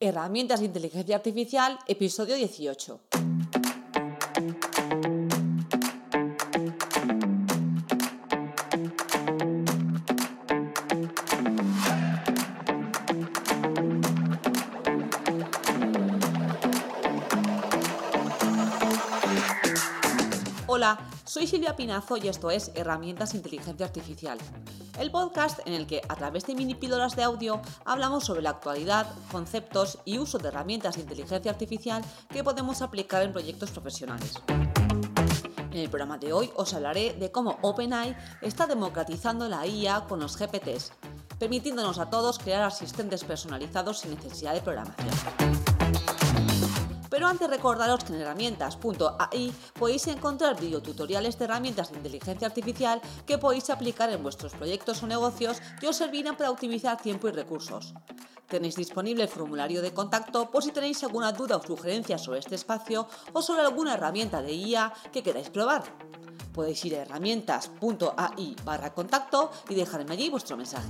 Herramientas 0.00 0.60
de 0.60 0.66
Inteligencia 0.66 1.16
Artificial, 1.16 1.76
episodio 1.88 2.36
18. 2.36 3.00
Hola, 20.68 20.96
soy 21.24 21.48
Silvia 21.48 21.74
Pinazo 21.74 22.16
y 22.18 22.28
esto 22.28 22.52
es 22.52 22.70
Herramientas 22.76 23.32
de 23.32 23.38
Inteligencia 23.38 23.86
Artificial, 23.86 24.38
el 24.98 25.10
podcast 25.10 25.60
en 25.66 25.74
el 25.74 25.86
que 25.86 26.02
a 26.08 26.16
través 26.16 26.46
de 26.46 26.54
mini 26.54 26.74
píldoras 26.74 27.14
de 27.16 27.22
audio 27.22 27.60
hablamos 27.84 28.24
sobre 28.24 28.42
la 28.42 28.50
actualidad, 28.50 29.06
conceptos 29.30 29.98
y 30.04 30.18
uso 30.18 30.38
de 30.38 30.48
herramientas 30.48 30.96
de 30.96 31.02
inteligencia 31.02 31.50
artificial 31.50 32.04
que 32.28 32.44
podemos 32.44 32.82
aplicar 32.82 33.22
en 33.22 33.32
proyectos 33.32 33.70
profesionales. 33.70 34.34
En 35.70 35.78
el 35.78 35.90
programa 35.90 36.18
de 36.18 36.32
hoy 36.32 36.50
os 36.56 36.74
hablaré 36.74 37.14
de 37.14 37.30
cómo 37.30 37.58
OpenAI 37.62 38.16
está 38.42 38.66
democratizando 38.66 39.48
la 39.48 39.66
IA 39.66 40.06
con 40.08 40.18
los 40.18 40.36
GPTs, 40.36 40.92
permitiéndonos 41.38 41.98
a 41.98 42.10
todos 42.10 42.38
crear 42.38 42.62
asistentes 42.62 43.22
personalizados 43.22 44.00
sin 44.00 44.14
necesidad 44.14 44.54
de 44.54 44.62
programación. 44.62 45.67
Pero 47.18 47.26
antes 47.26 47.50
recordaros 47.50 48.04
que 48.04 48.14
en 48.14 48.20
herramientas.ai 48.20 49.50
podéis 49.74 50.06
encontrar 50.06 50.54
videotutoriales 50.54 51.34
de 51.34 51.46
herramientas 51.46 51.90
de 51.90 51.96
inteligencia 51.98 52.46
artificial 52.46 53.02
que 53.26 53.42
podéis 53.42 53.70
aplicar 53.70 54.08
en 54.10 54.22
vuestros 54.22 54.54
proyectos 54.54 55.02
o 55.02 55.10
negocios 55.10 55.58
que 55.80 55.90
os 55.90 55.98
servirán 55.98 56.38
para 56.38 56.54
optimizar 56.54 56.94
tiempo 57.02 57.26
y 57.26 57.32
recursos. 57.32 57.90
Tenéis 58.46 58.76
disponible 58.76 59.24
el 59.24 59.28
formulario 59.28 59.82
de 59.82 59.90
contacto 59.90 60.48
por 60.48 60.62
si 60.62 60.70
tenéis 60.70 61.02
alguna 61.02 61.32
duda 61.32 61.56
o 61.56 61.66
sugerencia 61.66 62.22
sobre 62.22 62.38
este 62.38 62.54
espacio 62.54 63.08
o 63.34 63.42
sobre 63.42 63.62
alguna 63.66 63.94
herramienta 63.94 64.40
de 64.40 64.54
IA 64.54 64.94
que 65.10 65.24
queráis 65.24 65.50
probar. 65.50 65.82
Podéis 66.54 66.84
ir 66.84 66.94
a 66.94 67.02
herramientas.ai 67.02 68.54
barra 68.62 68.94
contacto 68.94 69.50
y 69.68 69.74
dejarme 69.74 70.14
allí 70.14 70.30
vuestro 70.30 70.56
mensaje. 70.56 70.86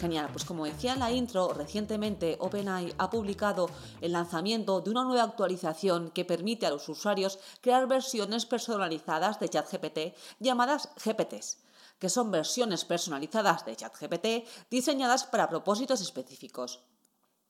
Genial, 0.00 0.30
pues 0.32 0.46
como 0.46 0.64
decía 0.64 0.94
en 0.94 1.00
la 1.00 1.12
intro, 1.12 1.52
recientemente 1.52 2.38
OpenAI 2.40 2.94
ha 2.96 3.10
publicado 3.10 3.68
el 4.00 4.12
lanzamiento 4.12 4.80
de 4.80 4.88
una 4.88 5.04
nueva 5.04 5.24
actualización 5.24 6.10
que 6.10 6.24
permite 6.24 6.64
a 6.64 6.70
los 6.70 6.88
usuarios 6.88 7.38
crear 7.60 7.86
versiones 7.86 8.46
personalizadas 8.46 9.38
de 9.38 9.50
ChatGPT 9.50 9.98
llamadas 10.38 10.88
GPTs 11.04 11.58
que 11.98 12.08
son 12.08 12.30
versiones 12.30 12.86
personalizadas 12.86 13.66
de 13.66 13.76
ChatGPT 13.76 14.48
diseñadas 14.70 15.24
para 15.24 15.50
propósitos 15.50 16.00
específicos. 16.00 16.80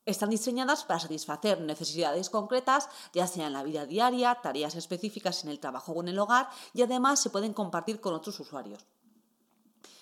Están 0.05 0.29
diseñadas 0.29 0.83
para 0.83 0.99
satisfacer 0.99 1.61
necesidades 1.61 2.29
concretas, 2.29 2.89
ya 3.13 3.27
sea 3.27 3.47
en 3.47 3.53
la 3.53 3.63
vida 3.63 3.85
diaria, 3.85 4.39
tareas 4.43 4.75
específicas 4.75 5.45
en 5.45 5.51
el 5.51 5.61
trabajo 5.61 5.93
o 5.93 6.01
en 6.01 6.09
el 6.09 6.19
hogar, 6.19 6.49
y 6.73 6.81
además 6.81 7.21
se 7.21 7.29
pueden 7.29 7.53
compartir 7.53 8.01
con 8.01 8.13
otros 8.13 8.37
usuarios. 8.41 8.85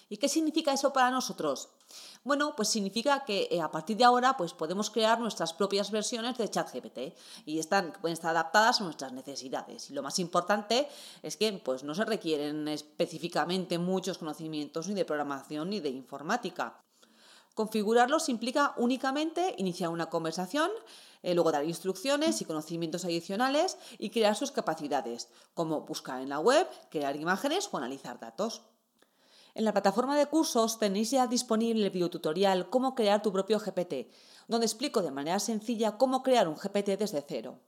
¿Y 0.10 0.18
qué 0.18 0.28
significa 0.28 0.74
eso 0.74 0.92
para 0.92 1.12
nosotros? 1.12 1.70
Bueno, 2.24 2.56
pues 2.56 2.68
significa 2.68 3.24
que 3.24 3.48
eh, 3.52 3.62
a 3.62 3.70
partir 3.70 3.96
de 3.96 4.04
ahora 4.04 4.36
pues 4.36 4.54
podemos 4.54 4.90
crear 4.90 5.20
nuestras 5.20 5.54
propias 5.54 5.92
versiones 5.92 6.38
de 6.38 6.50
ChatGPT 6.50 7.16
y 7.46 7.60
están, 7.60 7.94
pueden 8.02 8.14
estar 8.14 8.32
adaptadas 8.32 8.82
a 8.82 8.84
nuestras 8.84 9.14
necesidades. 9.14 9.90
Y 9.90 9.94
lo 9.94 10.02
más 10.02 10.18
importante 10.18 10.88
es 11.22 11.38
que 11.38 11.54
pues, 11.54 11.84
no 11.84 11.94
se 11.94 12.06
requieren 12.06 12.68
específicamente 12.68 13.78
muchos 13.78 14.18
conocimientos 14.18 14.88
ni 14.88 14.96
de 14.96 15.06
programación 15.06 15.70
ni 15.70 15.80
de 15.80 15.90
informática. 15.90 16.82
Configurarlos 17.54 18.30
implica 18.30 18.74
únicamente 18.78 19.54
iniciar 19.58 19.90
una 19.90 20.10
conversación, 20.10 20.72
eh, 21.22 21.36
luego 21.36 21.52
dar 21.52 21.66
instrucciones 21.66 22.42
y 22.42 22.46
conocimientos 22.46 23.06
adicionales 23.06 23.78
y 23.98 24.10
crear 24.12 24.36
sus 24.36 24.52
capacidades, 24.52 25.30
como 25.54 25.82
buscar 25.82 26.22
en 26.22 26.30
la 26.30 26.40
web, 26.40 26.68
crear 26.90 27.16
imágenes 27.16 27.70
o 27.72 27.78
analizar 27.78 28.20
datos. 28.20 28.62
En 29.60 29.66
la 29.66 29.74
plataforma 29.74 30.18
de 30.18 30.26
cursos 30.26 30.80
tenéis 30.80 31.12
ya 31.12 31.28
disponible 31.28 31.84
el 31.84 31.92
videotutorial 31.92 32.70
Cómo 32.70 32.96
crear 32.96 33.22
tu 33.22 33.34
propio 33.34 33.60
GPT, 33.60 34.10
donde 34.48 34.66
explico 34.66 35.02
de 35.02 35.12
manera 35.12 35.38
sencilla 35.38 35.98
cómo 35.98 36.24
crear 36.24 36.48
un 36.48 36.56
GPT 36.56 36.98
desde 36.98 37.22
cero. 37.28 37.60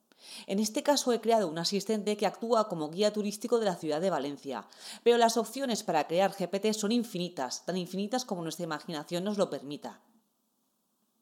En 0.47 0.59
este 0.59 0.84
caso 0.84 1.12
he 1.12 1.19
creado 1.19 1.50
un 1.50 1.57
asistente 1.57 2.16
que 2.16 2.25
actúa 2.25 2.69
como 2.69 2.91
guía 2.91 3.12
turístico 3.12 3.59
de 3.59 3.66
la 3.66 3.75
ciudad 3.75 4.00
de 4.00 4.09
Valencia, 4.09 4.66
pero 5.03 5.18
las 5.18 5.35
opciones 5.35 5.84
para 5.84 6.07
crear 6.07 6.31
GPT 6.31 6.72
son 6.72 6.94
infinitas, 6.94 7.66
tan 7.66 7.75
infinitas 7.75 8.23
como 8.23 8.41
nuestra 8.41 8.63
imaginación 8.63 9.25
nos 9.25 9.38
lo 9.38 9.50
permita. 9.50 10.00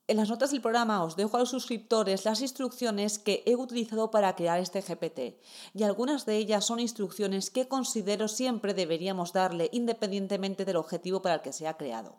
En 0.09 0.17
las 0.17 0.27
notas 0.27 0.49
del 0.49 0.59
programa 0.59 1.03
os 1.03 1.15
dejo 1.15 1.37
a 1.37 1.41
los 1.41 1.51
suscriptores 1.51 2.25
las 2.25 2.41
instrucciones 2.41 3.19
que 3.19 3.43
he 3.45 3.55
utilizado 3.55 4.09
para 4.09 4.35
crear 4.35 4.59
este 4.59 4.81
GPT 4.81 5.39
y 5.75 5.83
algunas 5.83 6.25
de 6.25 6.35
ellas 6.35 6.65
son 6.65 6.79
instrucciones 6.79 7.51
que 7.51 7.67
considero 7.67 8.27
siempre 8.27 8.73
deberíamos 8.73 9.33
darle 9.33 9.69
independientemente 9.71 10.65
del 10.65 10.77
objetivo 10.77 11.21
para 11.21 11.35
el 11.35 11.41
que 11.41 11.53
se 11.53 11.67
ha 11.67 11.77
creado. 11.77 12.15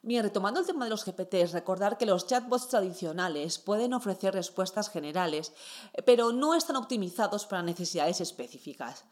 Bien, 0.00 0.22
retomando 0.22 0.58
el 0.58 0.64
tema 0.64 0.86
de 0.86 0.90
los 0.90 1.04
GPTs, 1.04 1.52
recordar 1.52 1.98
que 1.98 2.06
los 2.06 2.26
chatbots 2.26 2.68
tradicionales 2.68 3.58
pueden 3.58 3.92
ofrecer 3.92 4.32
respuestas 4.32 4.88
generales, 4.88 5.52
pero 6.06 6.32
no 6.32 6.54
están 6.54 6.76
optimizados 6.76 7.44
para 7.44 7.62
necesidades 7.62 8.22
específicas. 8.22 9.04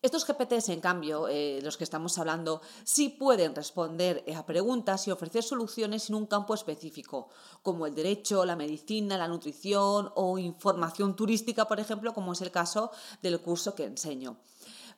Estos 0.00 0.24
GPTs, 0.24 0.68
en 0.68 0.80
cambio, 0.80 1.26
eh, 1.26 1.58
los 1.60 1.76
que 1.76 1.82
estamos 1.82 2.18
hablando, 2.18 2.62
sí 2.84 3.08
pueden 3.08 3.52
responder 3.56 4.24
a 4.36 4.46
preguntas 4.46 5.08
y 5.08 5.10
ofrecer 5.10 5.42
soluciones 5.42 6.08
en 6.08 6.14
un 6.14 6.26
campo 6.26 6.54
específico, 6.54 7.30
como 7.62 7.84
el 7.84 7.96
derecho, 7.96 8.44
la 8.44 8.54
medicina, 8.54 9.18
la 9.18 9.26
nutrición 9.26 10.12
o 10.14 10.38
información 10.38 11.16
turística, 11.16 11.66
por 11.66 11.80
ejemplo, 11.80 12.14
como 12.14 12.32
es 12.32 12.40
el 12.42 12.52
caso 12.52 12.92
del 13.22 13.40
curso 13.40 13.74
que 13.74 13.86
enseño 13.86 14.36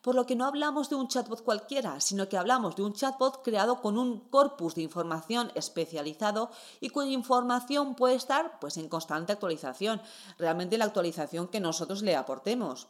por 0.03 0.15
lo 0.15 0.25
que 0.25 0.35
no 0.35 0.47
hablamos 0.47 0.89
de 0.89 0.97
un 0.97 1.09
chatbot 1.09 1.45
cualquiera, 1.45 2.01
sino 2.01 2.27
que 2.27 2.39
hablamos 2.39 2.75
de 2.75 2.83
un 2.83 2.95
chatbot 2.95 3.43
creado 3.43 3.83
con 3.83 3.99
un 3.99 4.21
corpus 4.31 4.75
de 4.75 4.81
información 4.81 5.53
especializado 5.55 6.51
y 6.81 6.89
cuya 6.89 7.11
información 7.11 7.95
puede 7.95 8.15
estar 8.15 8.59
pues, 8.61 8.79
en 8.79 8.89
constante 8.89 9.33
actualización, 9.33 10.01
realmente 10.39 10.79
la 10.79 10.87
actualización 10.87 11.49
que 11.49 11.61
nosotros 11.61 12.01
le 12.01 12.17
aportemos. 12.17 12.89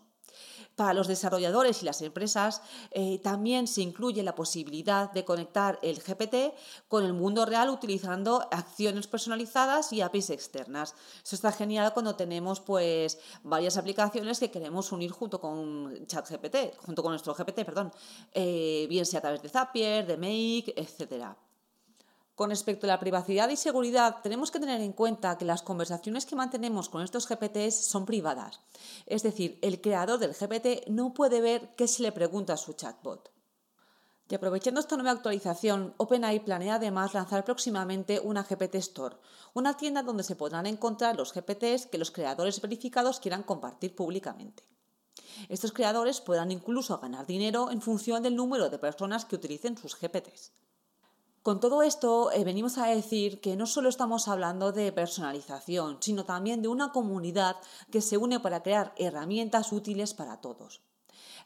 Para 0.80 0.94
los 0.94 1.08
desarrolladores 1.08 1.82
y 1.82 1.84
las 1.84 2.00
empresas 2.00 2.62
eh, 2.90 3.18
también 3.18 3.66
se 3.68 3.82
incluye 3.82 4.22
la 4.22 4.34
posibilidad 4.34 5.12
de 5.12 5.26
conectar 5.26 5.78
el 5.82 6.00
GPT 6.00 6.54
con 6.88 7.04
el 7.04 7.12
mundo 7.12 7.44
real 7.44 7.68
utilizando 7.68 8.48
acciones 8.50 9.06
personalizadas 9.06 9.92
y 9.92 10.00
APIs 10.00 10.30
externas. 10.30 10.94
Eso 11.22 11.36
está 11.36 11.52
genial 11.52 11.92
cuando 11.92 12.16
tenemos 12.16 12.60
pues 12.60 13.18
varias 13.42 13.76
aplicaciones 13.76 14.38
que 14.38 14.50
queremos 14.50 14.90
unir 14.90 15.10
junto 15.10 15.38
con 15.38 16.06
ChatGPT, 16.06 16.78
junto 16.78 17.02
con 17.02 17.12
nuestro 17.12 17.34
GPT, 17.34 17.62
perdón, 17.66 17.92
eh, 18.32 18.86
bien 18.88 19.04
sea 19.04 19.18
a 19.18 19.20
través 19.20 19.42
de 19.42 19.50
Zapier, 19.50 20.06
de 20.06 20.16
Make, 20.16 20.72
etcétera. 20.78 21.36
Con 22.40 22.48
respecto 22.48 22.86
a 22.86 22.88
la 22.88 22.98
privacidad 22.98 23.50
y 23.50 23.56
seguridad, 23.56 24.22
tenemos 24.22 24.50
que 24.50 24.58
tener 24.58 24.80
en 24.80 24.94
cuenta 24.94 25.36
que 25.36 25.44
las 25.44 25.60
conversaciones 25.60 26.24
que 26.24 26.36
mantenemos 26.36 26.88
con 26.88 27.02
estos 27.02 27.28
GPTs 27.28 27.74
son 27.74 28.06
privadas. 28.06 28.60
Es 29.04 29.22
decir, 29.22 29.58
el 29.60 29.82
creador 29.82 30.18
del 30.18 30.32
GPT 30.32 30.88
no 30.88 31.12
puede 31.12 31.42
ver 31.42 31.74
qué 31.76 31.86
se 31.86 32.02
le 32.02 32.12
pregunta 32.12 32.54
a 32.54 32.56
su 32.56 32.72
chatbot. 32.72 33.30
Y 34.30 34.34
aprovechando 34.34 34.80
esta 34.80 34.96
nueva 34.96 35.10
actualización, 35.10 35.92
OpenAI 35.98 36.42
planea 36.42 36.76
además 36.76 37.12
lanzar 37.12 37.44
próximamente 37.44 38.20
una 38.20 38.42
GPT 38.42 38.76
Store, 38.76 39.16
una 39.52 39.76
tienda 39.76 40.02
donde 40.02 40.24
se 40.24 40.34
podrán 40.34 40.64
encontrar 40.64 41.16
los 41.16 41.34
GPTs 41.34 41.88
que 41.88 41.98
los 41.98 42.10
creadores 42.10 42.62
verificados 42.62 43.20
quieran 43.20 43.42
compartir 43.42 43.94
públicamente. 43.94 44.64
Estos 45.50 45.72
creadores 45.72 46.22
podrán 46.22 46.52
incluso 46.52 46.98
ganar 47.00 47.26
dinero 47.26 47.70
en 47.70 47.82
función 47.82 48.22
del 48.22 48.34
número 48.34 48.70
de 48.70 48.78
personas 48.78 49.26
que 49.26 49.36
utilicen 49.36 49.76
sus 49.76 49.94
GPTs. 49.94 50.52
Con 51.42 51.58
todo 51.58 51.82
esto 51.82 52.30
eh, 52.32 52.44
venimos 52.44 52.76
a 52.76 52.86
decir 52.86 53.40
que 53.40 53.56
no 53.56 53.64
solo 53.64 53.88
estamos 53.88 54.28
hablando 54.28 54.72
de 54.72 54.92
personalización, 54.92 55.96
sino 56.00 56.26
también 56.26 56.60
de 56.60 56.68
una 56.68 56.92
comunidad 56.92 57.56
que 57.90 58.02
se 58.02 58.18
une 58.18 58.40
para 58.40 58.62
crear 58.62 58.92
herramientas 58.98 59.72
útiles 59.72 60.12
para 60.12 60.42
todos. 60.42 60.82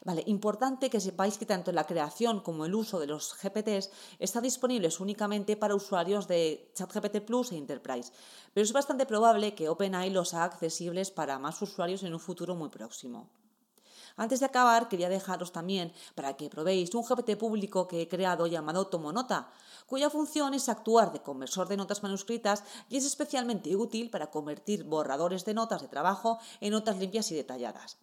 Vale, 0.03 0.21
importante 0.27 0.89
que 0.89 0.99
sepáis 0.99 1.37
que 1.37 1.45
tanto 1.45 1.71
la 1.71 1.87
creación 1.87 2.41
como 2.41 2.65
el 2.65 2.75
uso 2.75 2.99
de 2.99 3.07
los 3.07 3.33
GPTs 3.39 3.89
están 4.19 4.43
disponibles 4.43 4.99
únicamente 4.99 5.55
para 5.55 5.75
usuarios 5.75 6.27
de 6.27 6.71
ChatGPT 6.75 7.21
Plus 7.21 7.53
e 7.53 7.57
Enterprise, 7.57 8.11
pero 8.53 8.65
es 8.65 8.73
bastante 8.73 9.05
probable 9.05 9.55
que 9.55 9.69
OpenAI 9.69 10.09
los 10.09 10.33
haga 10.33 10.43
accesibles 10.51 11.09
para 11.09 11.39
más 11.39 11.61
usuarios 11.61 12.03
en 12.03 12.13
un 12.13 12.19
futuro 12.19 12.53
muy 12.53 12.67
próximo. 12.67 13.29
Antes 14.17 14.39
de 14.39 14.45
acabar, 14.45 14.87
quería 14.87 15.09
dejaros 15.09 15.51
también 15.51 15.91
para 16.15 16.37
que 16.37 16.49
probéis 16.49 16.95
un 16.95 17.03
GPT 17.03 17.37
público 17.37 17.87
que 17.87 18.01
he 18.01 18.07
creado 18.07 18.47
llamado 18.47 18.87
Tomonota, 18.87 19.51
cuya 19.87 20.09
función 20.09 20.53
es 20.53 20.69
actuar 20.69 21.11
de 21.11 21.21
conversor 21.21 21.67
de 21.67 21.77
notas 21.77 22.01
manuscritas 22.01 22.63
y 22.89 22.97
es 22.97 23.05
especialmente 23.05 23.75
útil 23.75 24.09
para 24.09 24.31
convertir 24.31 24.85
borradores 24.85 25.43
de 25.43 25.53
notas 25.53 25.81
de 25.81 25.89
trabajo 25.89 26.39
en 26.61 26.71
notas 26.71 26.97
limpias 26.97 27.29
y 27.31 27.35
detalladas. 27.35 27.97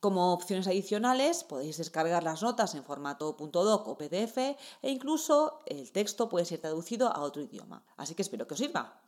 Como 0.00 0.34
opciones 0.34 0.66
adicionales 0.66 1.42
podéis 1.42 1.78
descargar 1.78 2.22
las 2.22 2.42
notas 2.42 2.74
en 2.74 2.84
formato 2.84 3.32
.doc 3.32 3.88
o 3.88 3.96
PDF 3.96 4.36
e 4.82 4.90
incluso 4.90 5.62
el 5.64 5.90
texto 5.90 6.28
puede 6.28 6.44
ser 6.44 6.60
traducido 6.60 7.08
a 7.08 7.20
otro 7.20 7.42
idioma. 7.42 7.82
Así 7.96 8.14
que 8.14 8.22
espero 8.22 8.46
que 8.46 8.54
os 8.54 8.60
sirva. 8.60 9.00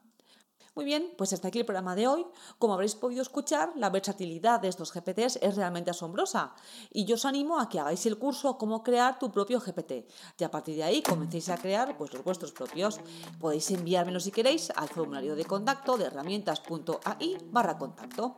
Muy 0.78 0.84
bien, 0.84 1.12
pues 1.18 1.32
hasta 1.32 1.48
aquí 1.48 1.58
el 1.58 1.64
programa 1.64 1.96
de 1.96 2.06
hoy. 2.06 2.24
Como 2.60 2.72
habréis 2.72 2.94
podido 2.94 3.20
escuchar, 3.20 3.72
la 3.74 3.90
versatilidad 3.90 4.60
de 4.60 4.68
estos 4.68 4.92
GPTs 4.92 5.40
es 5.42 5.56
realmente 5.56 5.90
asombrosa 5.90 6.54
y 6.92 7.04
yo 7.04 7.16
os 7.16 7.24
animo 7.24 7.58
a 7.58 7.68
que 7.68 7.80
hagáis 7.80 8.06
el 8.06 8.16
curso 8.16 8.56
Cómo 8.58 8.84
crear 8.84 9.18
tu 9.18 9.32
propio 9.32 9.58
GPT 9.58 10.06
y 10.38 10.44
a 10.44 10.52
partir 10.52 10.76
de 10.76 10.84
ahí 10.84 11.02
comencéis 11.02 11.48
a 11.48 11.56
crear 11.56 11.98
pues, 11.98 12.12
los 12.14 12.22
vuestros 12.22 12.52
propios. 12.52 13.00
Podéis 13.40 13.68
enviármelo 13.72 14.20
si 14.20 14.30
queréis 14.30 14.70
al 14.70 14.88
formulario 14.88 15.34
de 15.34 15.44
contacto 15.46 15.98
de 15.98 16.04
herramientas.ai 16.04 17.38
barra 17.50 17.76
contacto. 17.76 18.36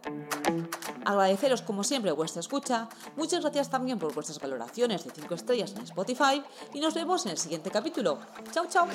Agradeceros 1.04 1.60
como 1.60 1.84
siempre 1.84 2.10
vuestra 2.10 2.40
escucha, 2.40 2.88
muchas 3.19 3.42
gracias 3.42 3.69
también 3.69 3.98
por 3.98 4.14
vuestras 4.14 4.40
valoraciones 4.40 5.04
de 5.04 5.10
5 5.10 5.34
estrellas 5.34 5.75
en 5.76 5.82
Spotify 5.82 6.42
y 6.72 6.81
nos 6.81 6.94
vemos 6.94 7.26
en 7.26 7.32
el 7.32 7.38
siguiente 7.38 7.70
capítulo. 7.70 8.19
Chao, 8.50 8.64
chao. 8.66 8.88